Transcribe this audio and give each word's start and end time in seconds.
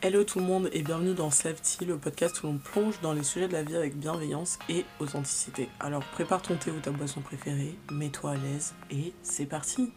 Hello 0.00 0.22
tout 0.22 0.38
le 0.38 0.44
monde 0.44 0.70
et 0.72 0.82
bienvenue 0.82 1.12
dans 1.12 1.32
Safety, 1.32 1.84
le 1.84 1.98
podcast 1.98 2.40
où 2.44 2.46
l'on 2.46 2.58
plonge 2.58 3.00
dans 3.00 3.12
les 3.12 3.24
sujets 3.24 3.48
de 3.48 3.52
la 3.52 3.64
vie 3.64 3.74
avec 3.74 3.98
bienveillance 3.98 4.60
et 4.68 4.84
authenticité. 5.00 5.68
Alors 5.80 6.04
prépare 6.04 6.40
ton 6.40 6.54
thé 6.54 6.70
ou 6.70 6.78
ta 6.78 6.92
boisson 6.92 7.20
préférée, 7.20 7.76
mets-toi 7.90 8.30
à 8.30 8.34
l'aise 8.36 8.74
et 8.92 9.12
c'est 9.24 9.46
parti 9.46 9.90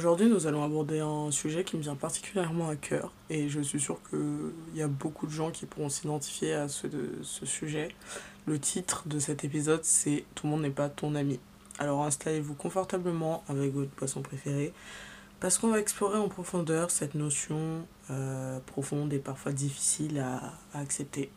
Aujourd'hui 0.00 0.26
nous 0.26 0.46
allons 0.46 0.64
aborder 0.64 1.00
un 1.00 1.30
sujet 1.30 1.64
qui 1.64 1.76
me 1.76 1.82
vient 1.82 1.96
particulièrement 1.96 2.70
à 2.70 2.76
cœur 2.76 3.12
et 3.28 3.50
je 3.50 3.60
suis 3.60 3.78
sûr 3.78 4.00
qu'il 4.08 4.52
y 4.74 4.80
a 4.80 4.88
beaucoup 4.88 5.26
de 5.26 5.32
gens 5.32 5.50
qui 5.50 5.66
pourront 5.66 5.90
s'identifier 5.90 6.54
à 6.54 6.68
ce, 6.68 6.86
ce 7.20 7.44
sujet. 7.44 7.88
Le 8.46 8.58
titre 8.58 9.06
de 9.06 9.18
cet 9.18 9.44
épisode 9.44 9.84
c'est 9.84 10.24
Tout 10.34 10.46
le 10.46 10.52
monde 10.52 10.62
n'est 10.62 10.70
pas 10.70 10.88
ton 10.88 11.14
ami. 11.14 11.40
Alors 11.78 12.04
installez-vous 12.04 12.54
confortablement 12.54 13.44
avec 13.48 13.74
votre 13.74 13.90
boisson 13.96 14.22
préférée 14.22 14.72
parce 15.40 15.58
qu'on 15.58 15.68
va 15.68 15.78
explorer 15.78 16.18
en 16.18 16.28
profondeur 16.28 16.90
cette 16.90 17.14
notion 17.14 17.86
euh, 18.10 18.58
profonde 18.60 19.12
et 19.12 19.18
parfois 19.18 19.52
difficile 19.52 20.18
à, 20.18 20.54
accepter. 20.74 21.30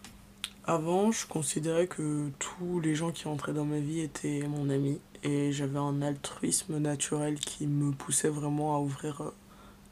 Avant, 0.66 1.12
je 1.12 1.28
considérais 1.28 1.88
que 1.88 2.30
tous 2.40 2.80
les 2.80 2.96
gens 2.96 3.12
qui 3.12 3.28
entraient 3.28 3.54
dans 3.54 3.66
ma 3.66 3.80
vie 3.80 4.00
étaient 4.02 4.48
mon 4.48 4.70
ami 4.70 5.00
et 5.24 5.52
j'avais 5.52 5.80
un 5.80 6.02
altruisme 6.02 6.78
naturel 6.78 7.40
qui 7.40 7.68
me 7.68 7.92
poussait 7.92 8.30
vraiment 8.30 8.76
à 8.76 8.80
ouvrir 8.80 9.22
euh, 9.22 9.34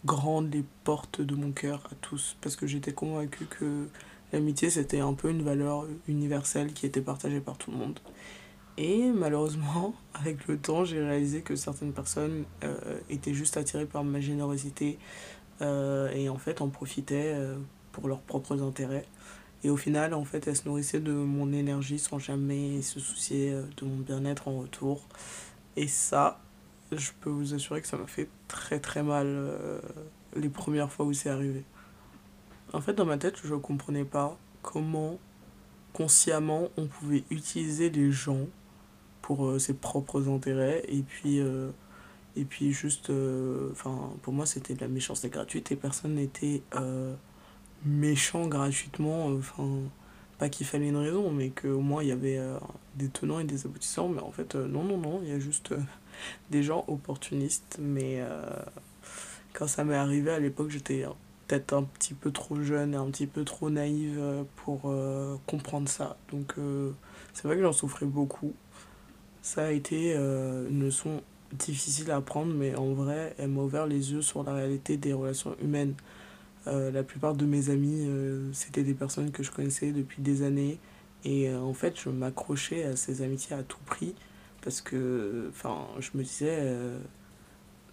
grandes 0.05 0.53
les 0.53 0.64
portes 0.84 1.22
de 1.22 1.36
mon 1.36 1.52
cœur 1.52 1.84
à 1.91 1.95
tous 2.02 2.38
parce 2.41 2.55
que 2.55 2.66
j'étais 2.66 2.94
convaincu 2.94 3.45
que 3.45 3.88
l'amitié 4.31 4.70
c'était 4.70 5.02
un 5.02 5.14
peu 5.14 5.30
une 5.30 5.44
valeur 5.44 5.86
universelle 6.08 6.73
qui 6.73 6.86
était 6.86 7.02
partagée 7.02 7.41
par 7.41 7.58
tout 7.58 7.72
le 7.72 7.78
monde. 7.78 8.00
Et 8.82 9.12
malheureusement, 9.12 9.94
avec 10.14 10.48
le 10.48 10.58
temps, 10.58 10.86
j'ai 10.86 11.04
réalisé 11.04 11.42
que 11.42 11.56
certaines 11.56 11.92
personnes 11.92 12.46
euh, 12.64 13.00
étaient 13.10 13.34
juste 13.34 13.58
attirées 13.58 13.86
par 13.86 14.04
ma 14.06 14.22
générosité 14.22 14.98
euh, 15.62 16.10
et 16.12 16.30
en 16.30 16.38
fait 16.38 16.62
en 16.62 16.70
profitaient 16.70 17.34
euh, 17.36 17.58
pour 17.92 18.08
leurs 18.08 18.22
propres 18.22 18.64
intérêts. 18.64 19.06
Et 19.66 19.70
au 19.70 19.76
final, 19.76 20.14
en 20.14 20.23
fait, 20.23 20.48
elles 20.48 20.56
se 20.56 20.66
nourrissaient 20.66 21.02
de 21.02 21.12
mon 21.12 21.52
énergie 21.52 22.00
sans 22.00 22.18
jamais 22.18 22.81
se 22.81 23.02
soucier 23.02 23.52
de 23.52 23.86
mon 23.86 23.98
bien-être 23.98 24.48
en 24.48 24.59
retour. 24.59 25.06
Et 25.75 25.90
ça, 25.90 26.40
je 26.94 27.12
peux 27.20 27.30
vous 27.30 27.53
assurer 27.53 27.81
que 27.81 27.88
ça 27.88 27.98
m'a 27.98 28.08
fait 28.08 28.30
très 28.48 28.80
très 28.80 29.03
mal 29.03 29.52
les 30.38 30.48
premières 30.48 30.90
fois 30.90 31.06
où 31.06 31.12
c'est 31.12 31.30
arrivé. 31.30 31.66
En 32.72 32.80
fait, 32.80 32.94
dans 32.94 33.03
ma 33.03 33.18
tête, 33.18 33.36
je 33.44 33.53
ne 33.53 33.59
comprenais 33.59 34.06
pas 34.06 34.38
comment 34.62 35.20
consciemment 35.92 36.70
on 36.78 36.86
pouvait 36.86 37.25
utiliser 37.30 37.90
les 37.90 38.14
gens 38.14 38.48
pour 39.30 39.45
euh, 39.45 39.59
ses 39.59 39.75
propres 39.75 40.27
intérêts 40.27 40.83
et 40.88 41.03
puis 41.03 41.39
euh, 41.39 41.69
et 42.35 42.45
puis 42.45 42.73
juste 42.73 43.11
euh, 43.11 43.69
enfin 43.72 44.11
pour 44.23 44.33
moi 44.33 44.47
c'était 44.47 44.73
de 44.73 44.81
la 44.81 44.88
méchanceté 44.88 45.30
gratuite 45.30 45.72
et 45.72 45.75
personne 45.75 46.16
n'était 46.16 46.63
méchant 47.85 48.47
gratuitement 48.47 49.27
enfin 49.27 49.69
pas 50.39 50.50
qu'il 50.50 50.66
fallait 50.66 50.88
une 50.88 50.97
raison 50.97 51.30
mais 51.30 51.52
qu'au 51.52 51.80
moins 51.80 52.02
il 52.02 52.09
y 52.09 52.11
avait 52.11 52.41
des 52.95 53.09
tenants 53.09 53.39
et 53.39 53.44
des 53.44 53.67
aboutissants. 53.67 54.09
Mais 54.09 54.22
en 54.22 54.31
fait 54.31 54.55
non 54.55 54.83
non 54.83 54.97
non 54.97 55.19
il 55.22 55.30
y 55.30 55.31
a 55.31 55.39
juste 55.39 55.75
des 56.50 56.63
gens 56.63 56.85
opportunistes. 56.88 57.77
Mais 57.80 58.23
quand 59.53 59.67
ça 59.67 59.83
m'est 59.83 59.94
arrivé 59.94 60.31
à 60.31 60.39
l'époque 60.39 60.72
j'étais 60.72 61.05
peut-être 61.47 61.73
un 61.73 61.83
petit 61.83 62.16
peu 62.16 62.31
trop 62.31 62.59
jeune 62.63 62.95
et 62.95 62.97
un 62.97 63.11
petit 63.11 63.27
peu 63.27 63.44
trop 63.44 63.69
naïve 63.69 64.19
pour 64.55 64.91
comprendre 65.45 65.88
ça. 65.88 66.17
Donc 66.31 66.55
c'est 67.33 67.47
vrai 67.47 67.57
que 67.57 67.61
j'en 67.61 67.73
souffrais 67.73 68.07
beaucoup 68.07 68.55
ça 69.42 69.66
a 69.66 69.72
été 69.72 70.14
euh, 70.16 70.68
une 70.70 70.84
leçon 70.84 71.22
difficile 71.54 72.12
à 72.12 72.18
apprendre, 72.18 72.54
mais 72.54 72.76
en 72.76 72.94
vrai, 72.94 73.36
elle 73.38 73.50
m'a 73.50 73.62
ouvert 73.62 73.88
les 73.88 74.12
yeux 74.12 74.22
sur 74.22 74.44
la 74.44 74.54
réalité 74.54 74.98
des 74.98 75.14
relations 75.14 75.56
humaines. 75.62 75.96
Euh, 76.68 76.92
la 76.92 77.04
plupart 77.04 77.36
de 77.36 77.46
mes 77.46 77.70
amis, 77.70 78.06
euh, 78.06 78.52
c'était 78.54 78.84
des 78.84 78.94
personnes 78.94 79.31
que 79.31 79.44
je 79.44 79.52
connaissais 79.52 79.92
depuis 79.92 80.22
des 80.22 80.44
années. 80.44 80.78
Et 81.26 81.54
en 81.54 81.73
fait, 81.73 82.00
je 82.00 82.09
m'accrochais 82.09 82.84
à 82.84 82.96
ces 82.96 83.22
amitiés 83.22 83.56
à 83.56 83.64
tout 83.64 83.80
prix 83.86 84.16
parce 84.62 84.80
que 84.80 85.52
je 86.00 86.09
me 86.13 86.24
disais, 86.24 86.78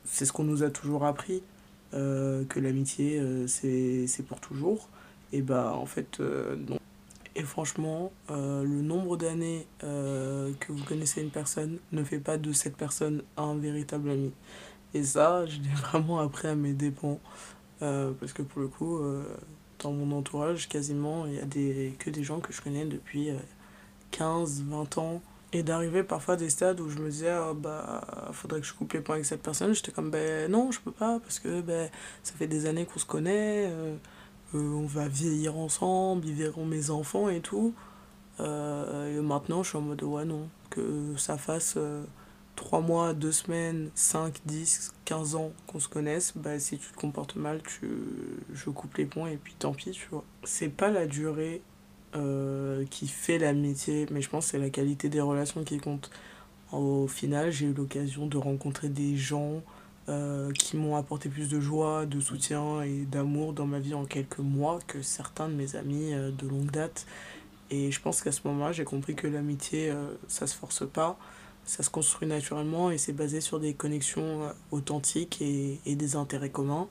c'est 0.04 0.24
ce 0.24 0.32
qu'on 0.32 0.44
nous 0.44 0.62
a 0.62 0.70
toujours 0.70 1.04
appris, 1.04 1.42
que 1.90 2.60
l'amitié, 2.60 3.20
c'est 3.48 4.24
pour 4.28 4.38
toujours. 4.38 4.88
Et 5.32 5.42
bah, 5.42 5.72
en 5.74 5.86
fait, 5.86 6.20
non. 6.20 6.78
Et 7.38 7.42
franchement, 7.42 8.12
euh, 8.30 8.62
le 8.64 8.80
nombre 8.80 9.18
d'années 9.18 9.66
euh, 9.84 10.52
que 10.58 10.72
vous 10.72 10.82
connaissez 10.84 11.20
une 11.20 11.30
personne 11.30 11.78
ne 11.92 12.02
fait 12.02 12.18
pas 12.18 12.38
de 12.38 12.50
cette 12.52 12.78
personne 12.78 13.22
un 13.36 13.54
véritable 13.54 14.10
ami. 14.10 14.32
Et 14.94 15.04
ça, 15.04 15.44
je 15.46 15.60
l'ai 15.60 15.74
vraiment 15.82 16.18
appris 16.18 16.48
à 16.48 16.54
mes 16.54 16.72
dépens. 16.72 17.20
Euh, 17.82 18.12
parce 18.18 18.32
que 18.32 18.40
pour 18.40 18.62
le 18.62 18.68
coup, 18.68 18.98
dans 19.80 19.92
mon 19.92 20.16
entourage, 20.16 20.66
quasiment, 20.66 21.26
il 21.26 21.34
y 21.34 21.38
a 21.38 21.44
des, 21.44 21.94
que 21.98 22.08
des 22.08 22.24
gens 22.24 22.40
que 22.40 22.54
je 22.54 22.62
connais 22.62 22.86
depuis 22.86 23.28
15, 24.12 24.62
20 24.62 24.96
ans. 24.96 25.20
Et 25.52 25.62
d'arriver 25.62 26.02
parfois 26.02 26.34
à 26.34 26.36
des 26.38 26.50
stades 26.50 26.80
où 26.80 26.88
je 26.88 26.98
me 26.98 27.10
disais, 27.10 27.34
oh, 27.38 27.54
bah, 27.54 28.30
faudrait 28.32 28.60
que 28.60 28.66
je 28.66 28.72
coupe 28.72 28.94
les 28.94 29.00
points 29.00 29.16
avec 29.16 29.26
cette 29.26 29.42
personne. 29.42 29.74
J'étais 29.74 29.92
comme, 29.92 30.10
ben 30.10 30.50
non, 30.50 30.72
je 30.72 30.80
peux 30.80 30.90
pas, 30.90 31.20
parce 31.20 31.38
que 31.38 31.60
ben, 31.60 31.90
ça 32.22 32.32
fait 32.32 32.46
des 32.46 32.64
années 32.64 32.86
qu'on 32.86 32.98
se 32.98 33.04
connaît. 33.04 33.70
Euh, 34.56 34.74
on 34.74 34.86
va 34.86 35.08
vieillir 35.08 35.56
ensemble, 35.56 36.26
ils 36.26 36.34
verront 36.34 36.64
mes 36.64 36.90
enfants 36.90 37.28
et 37.28 37.40
tout. 37.40 37.74
Euh, 38.40 39.18
et 39.18 39.22
maintenant, 39.22 39.62
je 39.62 39.70
suis 39.70 39.78
en 39.78 39.82
mode 39.82 40.02
ouais, 40.02 40.24
non. 40.24 40.48
Que 40.70 41.14
ça 41.16 41.38
fasse 41.38 41.78
3 42.56 42.78
euh, 42.78 42.82
mois, 42.82 43.14
2 43.14 43.32
semaines, 43.32 43.90
5, 43.94 44.40
10, 44.44 44.92
15 45.04 45.34
ans 45.36 45.52
qu'on 45.66 45.80
se 45.80 45.88
connaisse, 45.88 46.32
bah, 46.36 46.58
si 46.58 46.78
tu 46.78 46.90
te 46.90 46.96
comportes 46.96 47.36
mal, 47.36 47.62
tu, 47.62 47.88
je 48.52 48.70
coupe 48.70 48.96
les 48.96 49.06
ponts 49.06 49.26
et 49.26 49.36
puis 49.36 49.54
tant 49.58 49.72
pis, 49.72 49.90
tu 49.90 50.08
vois. 50.10 50.24
C'est 50.44 50.68
pas 50.68 50.90
la 50.90 51.06
durée 51.06 51.62
qui 52.88 53.08
fait 53.08 53.36
l'amitié, 53.36 54.06
mais 54.10 54.22
je 54.22 54.30
pense 54.30 54.46
que 54.46 54.50
c'est 54.52 54.58
la 54.58 54.70
qualité 54.70 55.10
des 55.10 55.20
relations 55.20 55.64
qui 55.64 55.76
compte. 55.76 56.10
Au 56.72 57.06
final, 57.06 57.50
j'ai 57.50 57.66
eu 57.66 57.74
l'occasion 57.74 58.26
de 58.26 58.38
rencontrer 58.38 58.88
des 58.88 59.16
gens 59.18 59.62
euh, 60.08 60.52
qui 60.52 60.76
m'ont 60.76 60.94
apporté 60.94 61.28
plus 61.28 61.48
de 61.48 61.58
joie, 61.58 62.06
de 62.06 62.20
soutien 62.20 62.82
et 62.82 63.04
d'amour 63.06 63.52
dans 63.52 63.66
ma 63.66 63.80
vie 63.80 63.92
en 63.92 64.04
quelques 64.04 64.38
mois 64.38 64.78
que 64.86 65.02
certains 65.02 65.48
de 65.48 65.54
mes 65.54 65.74
amis 65.74 66.14
euh, 66.14 66.30
de 66.30 66.46
longue 66.46 66.70
date. 66.70 67.06
Et 67.70 67.90
je 67.90 68.00
pense 68.00 68.22
qu'à 68.22 68.30
ce 68.30 68.46
moment-là, 68.46 68.70
j'ai 68.70 68.84
compris 68.84 69.16
que 69.16 69.26
l'amitié, 69.26 69.90
euh, 69.90 70.14
ça 70.28 70.46
se 70.46 70.54
force 70.54 70.86
pas, 70.88 71.18
ça 71.64 71.82
se 71.82 71.90
construit 71.90 72.28
naturellement 72.28 72.92
et 72.92 72.98
c'est 72.98 73.12
basé 73.12 73.40
sur 73.40 73.58
des 73.58 73.74
connexions 73.74 74.42
authentiques 74.70 75.42
et, 75.42 75.80
et, 75.86 75.96
des 75.96 76.14
intérêts 76.14 76.50
communs. 76.50 76.86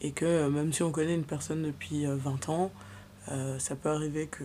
Et 0.00 0.10
que 0.10 0.48
même 0.48 0.72
si 0.72 0.82
on 0.82 0.90
connaît 0.90 1.14
une 1.14 1.24
personne 1.24 1.62
depuis 1.62 2.04
20 2.04 2.48
ans, 2.48 2.72
ça 3.58 3.76
peut 3.76 3.88
arriver 3.88 4.26
que 4.26 4.44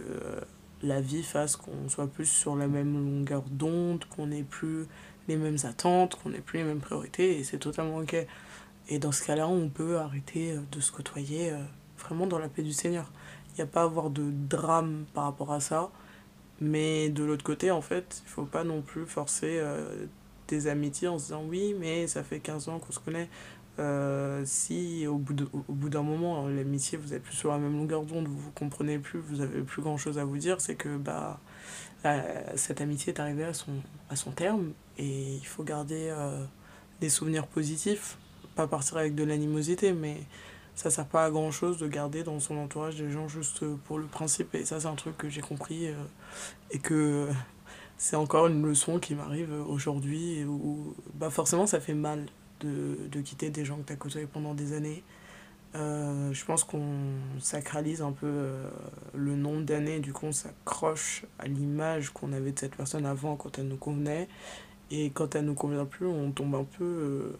la 0.84 1.02
vie 1.02 1.24
fasse 1.24 1.56
qu'on 1.56 1.90
soit 1.90 2.08
plus 2.08 2.26
sur 2.26 2.56
la 2.56 2.68
même 2.68 2.94
longueur 2.94 3.44
d'onde, 3.50 4.06
qu'on 4.06 4.28
n'ait 4.28 4.44
plus 4.44 4.86
les 5.28 5.36
mêmes 5.36 5.58
attentes, 5.64 6.16
qu'on 6.16 6.30
n'ait 6.30 6.40
plus 6.40 6.60
les 6.60 6.66
mêmes 6.66 6.80
priorités, 6.80 7.40
et 7.40 7.44
c'est 7.44 7.58
totalement 7.58 7.98
ok. 7.98 8.16
Et 8.90 9.00
dans 9.00 9.12
ce 9.12 9.24
cas-là, 9.24 9.48
on 9.48 9.70
peut 9.70 9.98
arrêter 9.98 10.52
euh, 10.52 10.60
de 10.72 10.80
se 10.80 10.92
côtoyer 10.92 11.52
euh, 11.52 11.58
vraiment 11.98 12.28
dans 12.28 12.40
la 12.40 12.50
paix 12.50 12.64
du 12.64 12.74
Seigneur. 12.74 13.12
Il 13.50 13.56
n'y 13.56 13.62
a 13.62 13.66
pas 13.66 13.82
à 13.82 13.86
avoir 13.86 14.10
de 14.10 14.32
drame 14.32 15.06
par 15.14 15.26
rapport 15.26 15.54
à 15.54 15.60
ça, 15.60 15.92
mais 16.60 17.10
de 17.10 17.24
l'autre 17.24 17.44
côté, 17.44 17.72
en 17.72 17.82
fait, 17.82 18.22
il 18.26 18.30
faut 18.30 18.46
pas 18.46 18.64
non 18.64 18.82
plus 18.82 19.06
forcer 19.06 19.60
euh, 19.60 20.08
des 20.48 20.68
amitiés 20.68 21.08
en 21.08 21.18
se 21.18 21.26
disant 21.26 21.44
oui, 21.48 21.76
mais 21.80 22.08
ça 22.08 22.24
fait 22.24 22.40
15 22.40 22.70
ans 22.70 22.80
qu'on 22.80 22.92
se 22.92 23.00
connaît. 23.00 23.30
si 24.46 25.08
au 25.08 25.18
bout, 25.18 25.90
d'un 25.90 26.04
moment, 26.04 26.48
l'amitié, 26.48 26.98
vous 26.98 27.14
êtes 27.14 27.24
plus 27.24 27.36
sur 27.36 27.52
la 27.52 27.58
même 27.58 27.76
longueur 27.78 28.04
d'onde, 28.04 28.28
vous 28.28 28.38
vous 28.38 28.52
comprenez 28.52 29.00
plus, 29.00 29.20
vous 29.20 29.42
avez 29.42 29.62
plus 29.62 29.82
grand 29.82 29.98
chose 29.98 30.20
à 30.20 30.26
vous 30.26 30.38
dire, 30.38 30.62
c'est 30.62 30.76
que 30.76 30.98
bah 30.98 31.40
cette 32.56 32.82
amitié 32.82 33.14
est 33.14 33.20
arrivée 33.20 33.44
à 33.44 33.54
son, 33.54 33.72
à 34.10 34.16
son 34.16 34.32
terme 34.32 34.74
et 35.02 35.36
il 35.36 35.46
faut 35.46 35.64
garder 35.64 36.10
euh, 36.10 36.46
des 37.02 37.10
souvenirs 37.10 37.48
positifs, 37.48 38.18
pas 38.56 38.68
partir 38.68 38.98
avec 38.98 39.16
de 39.16 39.24
l'animosité, 39.24 39.94
mais 39.94 40.18
ça 40.76 40.92
sert 40.92 41.08
pas 41.08 41.26
à 41.26 41.32
grand 41.32 41.52
chose 41.52 41.80
de 41.80 41.88
garder 41.88 42.24
dans 42.24 42.40
son 42.40 42.56
entourage 42.58 42.98
des 42.98 43.10
gens 43.10 43.28
juste 43.28 43.66
pour 43.86 43.98
le 43.98 44.06
principe. 44.06 44.54
Et 44.54 44.64
ça, 44.64 44.80
c'est 44.80 44.88
un 44.88 44.96
truc 44.96 45.18
que 45.18 45.28
j'ai 45.28 45.42
compris 45.42 45.88
euh, 45.88 45.96
et 46.70 46.78
que 46.78 47.30
c'est 47.98 48.16
encore 48.16 48.46
une 48.46 48.64
leçon 48.64 49.00
qui 49.00 49.16
m'arrive 49.16 49.52
aujourd'hui 49.68 50.46
où 50.46 50.96
bah 51.16 51.30
forcément 51.30 51.66
ça 51.66 51.80
fait 51.80 51.96
mal 51.96 52.28
de, 52.60 52.98
de 53.12 53.22
quitter 53.22 53.50
des 53.50 53.66
gens 53.66 53.78
que 53.78 53.88
tu 53.88 53.94
as 53.94 53.96
côtoyés 53.96 54.28
pendant 54.28 54.54
des 54.54 54.74
années 54.74 55.04
euh, 55.74 56.34
je 56.34 56.44
pense 56.44 56.66
qu'on 56.66 56.98
sacralise 57.40 58.02
un 58.02 58.12
peu 58.12 58.28
le 59.14 59.36
nombre 59.38 59.62
d'années, 59.62 60.00
du 60.00 60.12
coup 60.12 60.26
on 60.26 60.34
s'accroche 60.34 61.24
à 61.40 61.48
l'image 61.48 62.10
qu'on 62.10 62.34
avait 62.34 62.52
de 62.52 62.60
cette 62.60 62.76
personne 62.76 63.06
avant 63.06 63.38
quand 63.38 63.58
elle 63.58 63.70
nous 63.70 63.78
convenait. 63.78 64.28
Et 64.92 65.10
quand 65.12 65.36
elle 65.36 65.46
nous 65.46 65.56
convient 65.56 65.86
plus, 65.86 66.06
on 66.08 66.32
tombe 66.32 66.54
un 66.56 66.64
peu 66.66 66.84
euh, 66.84 67.40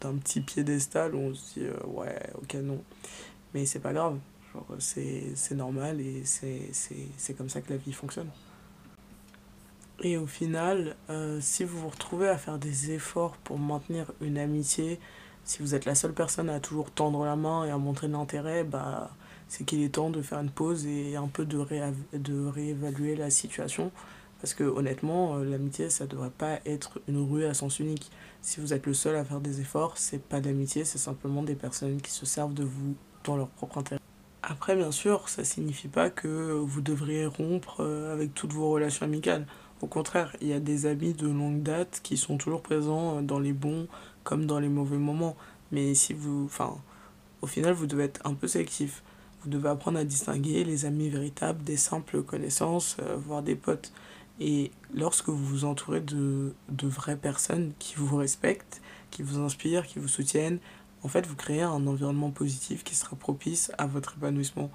d'un 0.00 0.16
petit 0.16 0.40
piédestal 0.40 1.14
où 1.14 1.18
on 1.18 1.34
se 1.34 1.60
dit 1.60 1.66
ouais, 1.86 2.18
ok, 2.42 2.54
non. 2.54 2.82
Mais 3.54 3.66
c'est 3.66 3.80
pas 3.80 3.92
grave, 3.92 4.18
c'est 4.78 5.54
normal 5.54 6.00
et 6.00 6.24
c'est 6.24 7.34
comme 7.36 7.48
ça 7.48 7.60
que 7.62 7.70
la 7.72 7.76
vie 7.78 7.92
fonctionne. 7.92 8.30
Et 10.02 10.16
au 10.18 10.26
final, 10.26 10.96
si 11.40 11.64
vous 11.64 11.80
vous 11.80 11.88
retrouvez 11.88 12.28
à 12.28 12.36
faire 12.38 12.58
des 12.58 12.92
efforts 12.92 13.36
pour 13.38 13.58
maintenir 13.58 14.12
une 14.20 14.38
amitié, 14.38 15.00
Si 15.44 15.62
vous 15.62 15.74
êtes 15.76 15.86
la 15.86 15.94
seule 15.94 16.14
personne 16.14 16.50
à 16.50 16.60
toujours 16.60 16.90
tendre 16.92 17.24
la 17.24 17.36
main 17.36 17.64
et 17.66 17.70
à 17.70 17.78
montrer 17.78 18.08
de 18.08 18.12
l'intérêt, 18.14 18.64
bah, 18.64 19.10
c'est 19.48 19.64
qu'il 19.64 19.82
est 19.82 19.90
temps 19.94 20.10
de 20.10 20.22
faire 20.22 20.40
une 20.40 20.50
pause 20.50 20.86
et 20.86 21.16
un 21.16 21.28
peu 21.28 21.46
de, 21.46 21.58
de 22.14 22.46
réévaluer 22.48 23.16
la 23.16 23.30
situation. 23.30 23.92
Parce 24.40 24.54
que 24.54 24.64
honnêtement, 24.64 25.36
euh, 25.36 25.44
l'amitié, 25.44 25.90
ça 25.90 26.06
devrait 26.06 26.30
pas 26.30 26.60
être 26.66 27.00
une 27.08 27.18
rue 27.18 27.44
à 27.44 27.54
sens 27.54 27.78
unique. 27.80 28.10
Si 28.42 28.60
vous 28.60 28.72
êtes 28.72 28.86
le 28.86 28.94
seul 28.94 29.16
à 29.16 29.24
faire 29.24 29.40
des 29.40 29.60
efforts, 29.60 29.96
c'est 29.96 30.22
pas 30.22 30.40
de 30.40 30.46
l'amitié, 30.46 30.84
c'est 30.84 30.98
simplement 30.98 31.42
des 31.42 31.54
personnes 31.54 32.00
qui 32.00 32.10
se 32.10 32.26
servent 32.26 32.54
de 32.54 32.64
vous 32.64 32.94
dans 33.24 33.36
leur 33.36 33.48
propre 33.48 33.78
intérêt. 33.78 34.00
Après, 34.42 34.76
bien 34.76 34.92
sûr, 34.92 35.28
ça 35.28 35.42
signifie 35.42 35.88
pas 35.88 36.10
que 36.10 36.52
vous 36.52 36.80
devriez 36.80 37.26
rompre 37.26 37.78
euh, 37.80 38.12
avec 38.12 38.34
toutes 38.34 38.52
vos 38.52 38.70
relations 38.70 39.04
amicales. 39.04 39.46
Au 39.80 39.86
contraire, 39.86 40.36
il 40.40 40.48
y 40.48 40.52
a 40.52 40.60
des 40.60 40.86
amis 40.86 41.14
de 41.14 41.26
longue 41.26 41.62
date 41.62 42.00
qui 42.02 42.16
sont 42.16 42.36
toujours 42.36 42.62
présents 42.62 43.18
euh, 43.18 43.22
dans 43.22 43.40
les 43.40 43.52
bons 43.52 43.88
comme 44.22 44.46
dans 44.46 44.60
les 44.60 44.68
mauvais 44.68 44.98
moments. 44.98 45.36
Mais 45.72 45.94
si 45.94 46.12
vous. 46.12 46.44
Enfin, 46.44 46.76
au 47.42 47.46
final, 47.46 47.72
vous 47.72 47.86
devez 47.86 48.04
être 48.04 48.20
un 48.24 48.34
peu 48.34 48.46
sélectif. 48.46 49.02
Vous 49.42 49.50
devez 49.50 49.68
apprendre 49.68 49.98
à 49.98 50.04
distinguer 50.04 50.62
les 50.62 50.84
amis 50.84 51.08
véritables 51.08 51.64
des 51.64 51.76
simples 51.76 52.22
connaissances, 52.22 52.96
voire 53.16 53.42
des 53.42 53.54
potes. 53.54 53.92
Et 54.40 54.70
lorsque 54.94 55.28
vous 55.28 55.44
vous 55.44 55.64
entourez 55.64 56.00
de, 56.00 56.54
de 56.68 56.88
vraies 56.88 57.16
personnes 57.16 57.72
qui 57.78 57.94
vous 57.96 58.16
respectent, 58.16 58.82
qui 59.10 59.22
vous 59.22 59.38
inspirent, 59.38 59.86
qui 59.86 59.98
vous 59.98 60.08
soutiennent, 60.08 60.58
en 61.02 61.08
fait, 61.08 61.26
vous 61.26 61.36
créez 61.36 61.62
un 61.62 61.86
environnement 61.86 62.30
positif 62.30 62.82
qui 62.82 62.94
sera 62.94 63.16
propice 63.16 63.70
à 63.78 63.86
votre 63.86 64.14
épanouissement. 64.16 64.70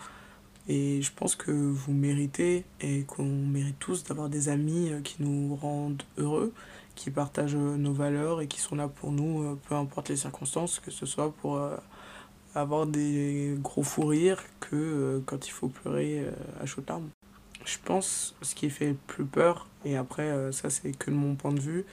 Et 0.68 1.02
je 1.02 1.12
pense 1.12 1.36
que 1.36 1.52
vous 1.52 1.92
méritez 1.92 2.66
et 2.80 3.04
qu'on 3.04 3.26
mérite 3.26 3.78
tous 3.80 4.04
d'avoir 4.04 4.30
des 4.30 4.48
amis 4.48 4.92
euh, 4.92 5.02
qui 5.02 5.16
nous 5.20 5.56
rendent 5.56 6.04
heureux, 6.18 6.54
qui 6.96 7.10
partagent 7.10 7.56
euh, 7.56 7.76
nos 7.78 7.94
valeurs 7.94 8.42
et 8.42 8.48
qui 8.48 8.60
sont 8.60 8.76
là 8.76 8.88
pour 8.88 9.12
nous, 9.12 9.44
euh, 9.44 9.60
peu 9.68 9.76
importe 9.76 10.10
les 10.10 10.18
circonstances, 10.18 10.80
que 10.80 10.92
ce 10.92 11.06
soit 11.06 11.34
pour 11.34 11.60
avoir 12.54 12.86
des 12.86 13.56
gros 13.60 13.84
fous 13.84 14.06
rires 14.06 14.44
que 14.60 15.22
quand 15.26 15.48
il 15.48 15.52
faut 15.52 15.70
pleurer 15.70 16.26
à 16.62 16.66
chaudes 16.66 16.88
larmes. 16.88 17.10
Je 17.72 17.78
pense 17.86 18.36
ce 18.42 18.54
qui 18.54 18.70
fait 18.70 18.96
plus 19.08 19.24
peur, 19.24 19.66
et 19.86 19.96
après 19.96 20.30
euh, 20.30 20.52
ça 20.52 20.70
c'est 20.70 20.92
que 20.92 21.10
de 21.10 21.16
mon 21.16 21.36
point 21.36 21.54
de 21.54 21.62
vue, 21.62 21.86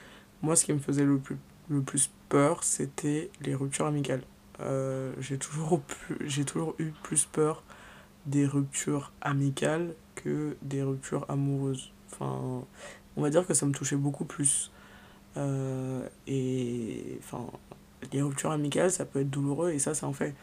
moi 0.43 0.57
ce 0.57 0.65
qui 0.65 0.73
me 0.73 0.81
faisait 0.81 1.05
le 1.05 1.19
plus, 1.19 1.37
le 1.69 1.83
plus 1.83 2.11
peur 2.29 2.65
c'était 2.65 3.31
les 3.43 3.55
ruptures 3.55 3.87
amicales. 3.87 4.23
Euh, 4.59 5.13
j'ai 5.21 5.39
toujours, 5.39 5.81
toujours 6.47 6.75
eu 6.81 6.91
plus 7.05 7.27
peur 7.27 7.63
des 8.27 8.45
ruptures 8.45 9.13
amicales 9.21 9.95
que 10.17 10.57
des 10.63 10.83
ruptures 10.83 11.25
amoureuses. 11.29 11.93
Enfin, 12.11 12.65
on 13.17 13.23
va 13.23 13.31
dire 13.31 13.47
que 13.47 13.55
ça 13.55 13.65
me 13.65 13.73
touchait 13.73 13.95
beaucoup 13.95 14.25
plus. 14.25 14.73
Euh, 15.37 16.09
et 16.27 17.19
enfin, 17.21 17.47
les 18.13 18.21
ruptures 18.21 18.51
amicales, 18.51 18.91
ça 18.91 19.05
peut 19.05 19.21
être 19.21 19.31
douloureux 19.31 19.71
et 19.71 19.79
ça, 19.79 19.95
ça 19.95 20.09
en 20.09 20.13
fait 20.13 20.35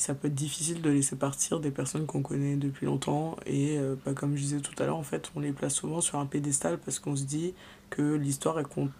ça 0.00 0.14
peut 0.14 0.28
être 0.28 0.34
difficile 0.34 0.80
de 0.80 0.90
laisser 0.90 1.14
partir 1.14 1.60
des 1.60 1.70
personnes 1.70 2.06
qu'on 2.06 2.22
connaît 2.22 2.56
depuis 2.56 2.86
longtemps 2.86 3.36
et 3.44 3.78
euh, 3.78 3.96
bah, 4.04 4.14
comme 4.14 4.34
je 4.34 4.40
disais 4.40 4.60
tout 4.60 4.74
à 4.82 4.86
l'heure 4.86 4.96
en 4.96 5.02
fait 5.02 5.30
on 5.36 5.40
les 5.40 5.52
place 5.52 5.74
souvent 5.74 6.00
sur 6.00 6.18
un 6.18 6.26
pédestal 6.26 6.78
parce 6.78 6.98
qu'on 6.98 7.16
se 7.16 7.24
dit 7.24 7.54
que 7.90 8.14
l'histoire 8.14 8.62
compte 8.68 8.90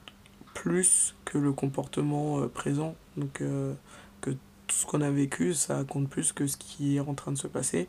plus 0.55 1.17
que 1.25 1.39
le 1.39 1.53
comportement 1.53 2.41
euh, 2.41 2.49
présent. 2.49 2.97
Donc 3.17 3.41
euh, 3.41 3.73
que 4.21 4.31
tout 4.31 4.77
ce 4.77 4.85
qu'on 4.85 5.01
a 5.01 5.11
vécu 5.11 5.55
ça 5.55 5.85
compte 5.85 6.09
plus 6.09 6.33
que 6.33 6.47
ce 6.47 6.57
qui 6.57 6.97
est 6.97 7.01
en 7.01 7.15
train 7.15 7.33
de 7.33 7.39
se 7.39 7.47
passer. 7.47 7.89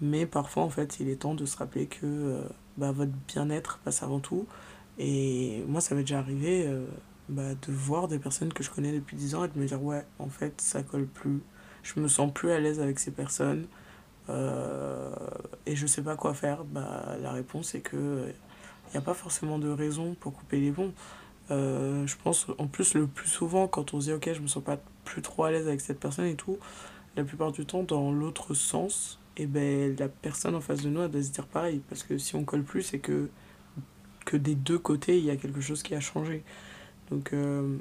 Mais 0.00 0.26
parfois 0.26 0.64
en 0.64 0.70
fait 0.70 0.98
il 1.00 1.08
est 1.08 1.16
temps 1.16 1.34
de 1.34 1.46
se 1.46 1.56
rappeler 1.56 1.86
que 1.86 2.42
bah, 2.76 2.92
votre 2.92 3.12
bien-être 3.28 3.78
passe 3.84 4.02
avant 4.02 4.20
tout. 4.20 4.46
Et 4.98 5.62
moi 5.68 5.80
ça 5.80 5.94
m'est 5.94 6.02
déjà 6.02 6.18
arrivé 6.18 6.68
bah, 7.28 7.54
de 7.54 7.72
voir 7.72 8.08
des 8.08 8.18
personnes 8.18 8.52
que 8.52 8.62
je 8.64 8.70
connais 8.70 8.92
depuis 8.92 9.16
10 9.16 9.34
ans 9.36 9.44
et 9.44 9.48
de 9.48 9.58
me 9.58 9.66
dire 9.66 9.82
ouais 9.82 10.04
en 10.18 10.28
fait 10.28 10.60
ça 10.60 10.82
colle 10.82 11.06
plus 11.06 11.40
je 11.82 12.00
me 12.00 12.08
sens 12.08 12.32
plus 12.32 12.50
à 12.50 12.58
l'aise 12.60 12.80
avec 12.80 12.98
ces 12.98 13.10
personnes 13.10 13.66
euh, 14.30 15.10
et 15.66 15.76
je 15.76 15.86
sais 15.86 16.02
pas 16.02 16.16
quoi 16.16 16.34
faire, 16.34 16.64
bah, 16.64 17.16
la 17.22 17.32
réponse 17.32 17.74
est 17.74 17.80
que 17.80 18.32
il 18.88 18.92
n'y 18.92 18.98
a 18.98 19.02
pas 19.02 19.14
forcément 19.14 19.58
de 19.58 19.68
raison 19.68 20.14
pour 20.18 20.32
couper 20.32 20.60
les 20.60 20.72
ponts. 20.72 20.92
Euh, 21.50 22.06
je 22.06 22.16
pense 22.22 22.46
en 22.58 22.66
plus 22.66 22.94
le 22.94 23.06
plus 23.06 23.28
souvent 23.28 23.68
quand 23.68 23.94
on 23.94 24.00
se 24.00 24.06
dit 24.06 24.12
ok 24.12 24.30
je 24.34 24.40
me 24.40 24.46
sens 24.46 24.62
pas 24.62 24.78
plus 25.04 25.22
trop 25.22 25.44
à 25.44 25.50
l'aise 25.50 25.66
avec 25.66 25.80
cette 25.80 25.98
personne 25.98 26.26
et 26.26 26.34
tout, 26.34 26.58
la 27.16 27.24
plupart 27.24 27.52
du 27.52 27.64
temps 27.64 27.82
dans 27.82 28.12
l'autre 28.12 28.52
sens, 28.52 29.18
et 29.38 29.44
eh 29.44 29.46
ben 29.46 29.96
la 29.98 30.08
personne 30.08 30.54
en 30.54 30.60
face 30.60 30.82
de 30.82 30.90
nous 30.90 31.00
elle 31.02 31.10
doit 31.10 31.22
se 31.22 31.30
dire 31.30 31.46
pareil 31.46 31.80
parce 31.88 32.02
que 32.02 32.18
si 32.18 32.36
on 32.36 32.44
colle 32.44 32.64
plus 32.64 32.82
c'est 32.82 32.98
que 32.98 33.30
que 34.26 34.36
des 34.36 34.54
deux 34.54 34.78
côtés 34.78 35.18
il 35.18 35.24
y 35.24 35.30
a 35.30 35.36
quelque 35.36 35.60
chose 35.60 35.82
qui 35.82 35.94
a 35.94 36.00
changé. 36.00 36.44
Donc 37.10 37.32
euh, 37.32 37.78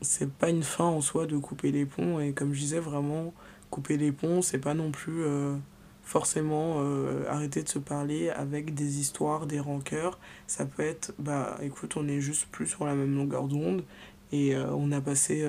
c'est 0.00 0.30
pas 0.30 0.50
une 0.50 0.62
fin 0.62 0.84
en 0.84 1.00
soi 1.00 1.26
de 1.26 1.36
couper 1.36 1.72
les 1.72 1.86
ponts. 1.86 2.20
Et 2.20 2.32
comme 2.32 2.52
je 2.52 2.60
disais 2.60 2.80
vraiment 2.80 3.32
couper 3.70 3.96
les 3.96 4.12
ponts 4.12 4.42
c'est 4.42 4.58
pas 4.58 4.74
non 4.74 4.90
plus 4.90 5.22
euh, 5.22 5.54
forcément 6.02 6.76
euh, 6.78 7.24
arrêter 7.28 7.62
de 7.62 7.68
se 7.68 7.78
parler 7.78 8.30
avec 8.30 8.74
des 8.74 9.00
histoires 9.00 9.46
des 9.46 9.60
rancœurs. 9.60 10.18
Ça 10.46 10.64
peut 10.66 10.82
être 10.82 11.12
bah 11.18 11.58
écoute 11.62 11.96
on 11.96 12.08
est 12.08 12.20
juste 12.20 12.46
plus 12.50 12.66
sur 12.66 12.86
la 12.86 12.94
même 12.94 13.14
longueur 13.14 13.48
d'onde. 13.48 13.84
Et 14.30 14.54
euh, 14.54 14.70
on 14.74 14.92
a 14.92 15.00
passé 15.00 15.44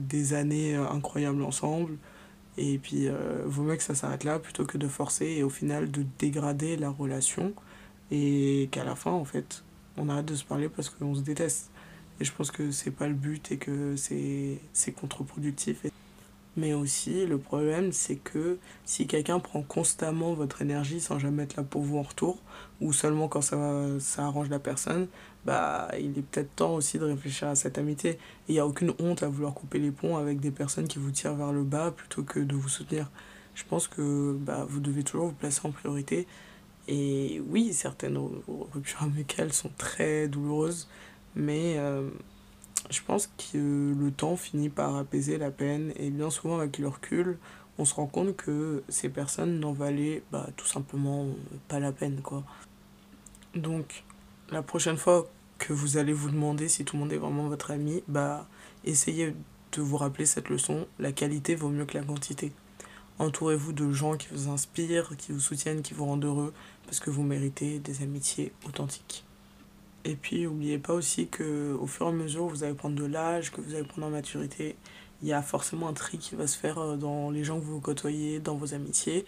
des 0.00 0.34
années 0.34 0.74
incroyables 0.74 1.42
ensemble. 1.42 1.96
Et 2.56 2.78
puis 2.78 3.08
vaut 3.44 3.62
mieux 3.62 3.76
que 3.76 3.82
ça 3.84 3.94
s'arrête 3.94 4.24
là 4.24 4.40
plutôt 4.40 4.64
que 4.66 4.78
de 4.78 4.88
forcer 4.88 5.26
et 5.26 5.42
au 5.44 5.48
final 5.50 5.90
de 5.90 6.04
dégrader 6.18 6.76
la 6.76 6.90
relation. 6.90 7.52
Et 8.10 8.68
qu'à 8.72 8.84
la 8.84 8.96
fin 8.96 9.12
en 9.12 9.24
fait 9.24 9.62
on 9.96 10.08
arrête 10.08 10.26
de 10.26 10.34
se 10.34 10.44
parler 10.44 10.68
parce 10.68 10.88
qu'on 10.88 11.14
se 11.14 11.20
déteste 11.20 11.70
et 12.20 12.24
je 12.24 12.32
pense 12.32 12.50
que 12.50 12.70
c'est 12.70 12.90
pas 12.90 13.08
le 13.08 13.14
but 13.14 13.52
et 13.52 13.58
que 13.58 13.94
c'est 13.96 14.92
contre-productif. 14.92 15.84
Mais 16.56 16.74
aussi, 16.74 17.24
le 17.24 17.38
problème, 17.38 17.92
c'est 17.92 18.16
que 18.16 18.58
si 18.84 19.06
quelqu'un 19.06 19.38
prend 19.38 19.62
constamment 19.62 20.34
votre 20.34 20.60
énergie 20.60 21.00
sans 21.00 21.20
jamais 21.20 21.44
être 21.44 21.56
là 21.56 21.62
pour 21.62 21.82
vous 21.82 21.98
en 21.98 22.02
retour, 22.02 22.42
ou 22.80 22.92
seulement 22.92 23.28
quand 23.28 23.42
ça, 23.42 23.56
ça 24.00 24.24
arrange 24.24 24.48
la 24.48 24.58
personne, 24.58 25.06
bah, 25.44 25.88
il 26.00 26.18
est 26.18 26.22
peut-être 26.22 26.56
temps 26.56 26.74
aussi 26.74 26.98
de 26.98 27.04
réfléchir 27.04 27.46
à 27.46 27.54
cette 27.54 27.78
amitié. 27.78 28.18
Il 28.48 28.54
n'y 28.54 28.58
a 28.58 28.66
aucune 28.66 28.92
honte 28.98 29.22
à 29.22 29.28
vouloir 29.28 29.54
couper 29.54 29.78
les 29.78 29.92
ponts 29.92 30.16
avec 30.16 30.40
des 30.40 30.50
personnes 30.50 30.88
qui 30.88 30.98
vous 30.98 31.12
tirent 31.12 31.36
vers 31.36 31.52
le 31.52 31.62
bas 31.62 31.92
plutôt 31.92 32.24
que 32.24 32.40
de 32.40 32.56
vous 32.56 32.68
soutenir. 32.68 33.08
Je 33.54 33.62
pense 33.64 33.86
que 33.86 34.36
bah, 34.40 34.66
vous 34.68 34.80
devez 34.80 35.04
toujours 35.04 35.26
vous 35.26 35.34
placer 35.34 35.60
en 35.62 35.70
priorité. 35.70 36.26
Et 36.88 37.40
oui, 37.48 37.72
certaines 37.72 38.18
ruptures 38.72 39.02
amicales 39.02 39.52
sont 39.52 39.70
très 39.78 40.26
douloureuses, 40.26 40.88
mais 41.38 41.78
euh, 41.78 42.10
je 42.90 43.00
pense 43.02 43.28
que 43.28 43.94
le 43.98 44.10
temps 44.10 44.36
finit 44.36 44.68
par 44.68 44.96
apaiser 44.96 45.38
la 45.38 45.50
peine 45.50 45.92
et 45.96 46.10
bien 46.10 46.30
souvent 46.30 46.58
avec 46.58 46.78
le 46.78 46.88
recul, 46.88 47.38
on 47.78 47.84
se 47.84 47.94
rend 47.94 48.06
compte 48.06 48.36
que 48.36 48.82
ces 48.88 49.08
personnes 49.08 49.60
n'en 49.60 49.72
valaient 49.72 50.22
bah, 50.32 50.48
tout 50.56 50.66
simplement 50.66 51.26
pas 51.68 51.78
la 51.78 51.92
peine. 51.92 52.20
quoi. 52.20 52.42
Donc 53.54 54.04
la 54.50 54.62
prochaine 54.62 54.96
fois 54.96 55.28
que 55.58 55.72
vous 55.72 55.96
allez 55.96 56.12
vous 56.12 56.30
demander 56.30 56.68
si 56.68 56.84
tout 56.84 56.96
le 56.96 57.02
monde 57.02 57.12
est 57.12 57.18
vraiment 57.18 57.48
votre 57.48 57.70
ami, 57.70 58.02
bah 58.08 58.46
essayez 58.84 59.34
de 59.72 59.82
vous 59.82 59.96
rappeler 59.96 60.26
cette 60.26 60.48
leçon, 60.48 60.86
la 60.98 61.12
qualité 61.12 61.54
vaut 61.54 61.68
mieux 61.68 61.84
que 61.84 61.98
la 61.98 62.04
quantité. 62.04 62.52
Entourez-vous 63.18 63.72
de 63.72 63.92
gens 63.92 64.16
qui 64.16 64.28
vous 64.30 64.48
inspirent, 64.48 65.16
qui 65.16 65.32
vous 65.32 65.40
soutiennent, 65.40 65.82
qui 65.82 65.94
vous 65.94 66.04
rendent 66.04 66.24
heureux, 66.24 66.54
parce 66.86 67.00
que 67.00 67.10
vous 67.10 67.24
méritez 67.24 67.80
des 67.80 68.02
amitiés 68.02 68.52
authentiques. 68.64 69.24
Et 70.08 70.16
puis, 70.16 70.44
n'oubliez 70.44 70.78
pas 70.78 70.94
aussi 70.94 71.28
que 71.28 71.76
au 71.78 71.86
fur 71.86 72.06
et 72.06 72.08
à 72.08 72.12
mesure 72.12 72.46
vous 72.46 72.64
allez 72.64 72.72
prendre 72.72 72.96
de 72.96 73.04
l'âge, 73.04 73.52
que 73.52 73.60
vous 73.60 73.74
allez 73.74 73.84
prendre 73.84 74.06
en 74.06 74.10
maturité, 74.10 74.74
il 75.20 75.28
y 75.28 75.34
a 75.34 75.42
forcément 75.42 75.86
un 75.86 75.92
tri 75.92 76.16
qui 76.16 76.34
va 76.34 76.46
se 76.46 76.56
faire 76.56 76.78
euh, 76.78 76.96
dans 76.96 77.30
les 77.30 77.44
gens 77.44 77.60
que 77.60 77.64
vous 77.66 77.78
côtoyez, 77.78 78.40
dans 78.40 78.54
vos 78.54 78.72
amitiés. 78.72 79.26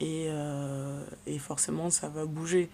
Et, 0.00 0.28
euh, 0.28 1.04
et 1.26 1.38
forcément, 1.38 1.90
ça 1.90 2.08
va 2.08 2.24
bouger. 2.24 2.70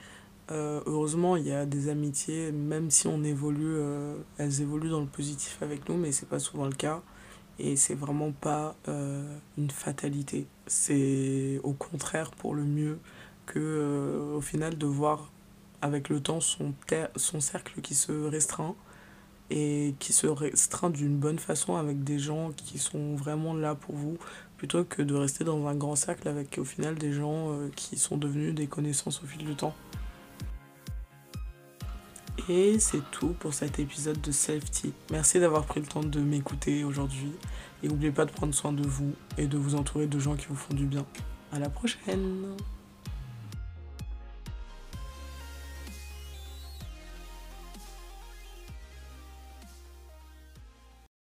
Euh, 0.52 0.80
heureusement, 0.87 1.35
il 1.35 1.49
y 1.49 1.52
a 1.52 1.66
des 1.66 1.88
amitiés, 1.88 2.52
même 2.52 2.88
si 2.88 3.09
on 3.09 3.25
évolue, 3.25 3.78
elles 4.38 4.61
évoluent 4.62 4.90
dans 4.90 5.00
le 5.00 5.07
positif 5.07 5.59
avec 5.61 5.88
nous, 5.88 5.97
mais 5.97 6.12
c'est 6.12 6.28
pas 6.28 6.38
souvent 6.38 6.66
le 6.66 6.73
cas. 6.73 7.02
Et 7.59 7.75
c'est 7.75 7.97
vraiment 7.97 8.30
pas 8.30 8.76
une 9.59 9.71
fatalité. 9.71 10.47
C'est 10.69 11.61
au 11.64 11.73
contraire 11.73 12.30
pour 12.30 12.54
le 12.54 12.62
mieux 12.64 12.99
que, 13.47 14.33
au 14.37 14.40
final, 14.40 14.78
de 14.78 14.87
voir 14.87 15.30
avec 15.82 16.08
le 16.08 16.20
temps 16.20 16.40
son, 16.40 16.75
cercle 17.40 17.80
qui 17.80 17.94
se 17.94 18.12
restreint 18.12 18.75
et 19.50 19.94
qui 19.99 20.12
se 20.12 20.26
restreint 20.26 20.90
d'une 20.90 21.16
bonne 21.16 21.38
façon 21.38 21.76
avec 21.76 22.04
des 22.04 22.18
gens 22.18 22.50
qui 22.52 22.78
sont 22.78 23.16
vraiment 23.16 23.54
là 23.54 23.75
pour 23.75 23.94
vous 23.94 24.18
plutôt 24.56 24.84
que 24.84 25.02
de 25.02 25.14
rester 25.14 25.42
dans 25.42 25.66
un 25.66 25.75
grand 25.75 25.96
cercle 25.96 26.28
avec 26.28 26.58
au 26.58 26.64
final 26.64 26.94
des 26.96 27.12
gens 27.12 27.50
euh, 27.50 27.68
qui 27.75 27.99
sont 27.99 28.16
devenus 28.16 28.54
des 28.54 28.66
connaissances 28.66 29.22
au 29.22 29.26
fil 29.26 29.44
du 29.44 29.54
temps. 29.54 29.75
Et 32.49 32.78
c'est 32.78 33.02
tout 33.10 33.34
pour 33.38 33.54
cet 33.54 33.78
épisode 33.78 34.20
de 34.20 34.32
Safety. 34.32 34.92
Merci 35.10 35.40
d'avoir 35.40 35.64
pris 35.64 35.80
le 35.80 35.87
temps 35.87 36.02
de 36.02 36.20
m'écouter 36.20 36.84
aujourd'hui 36.84 37.32
et 37.82 37.88
n'oubliez 37.88 38.12
pas 38.12 38.25
de 38.25 38.32
prendre 38.32 38.54
soin 38.54 38.72
de 38.72 38.87
vous 38.87 39.12
et 39.38 39.46
de 39.46 39.56
vous 39.56 39.75
entourer 39.75 40.06
de 40.06 40.18
gens 40.18 40.37
qui 40.37 40.46
vous 40.46 40.56
font 40.56 40.75
du 40.75 40.87
bien. 40.87 41.06
À 41.52 41.58
la 41.58 41.68
prochaine 41.68 42.56